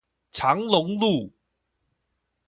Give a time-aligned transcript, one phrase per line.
[0.31, 1.31] 長龍路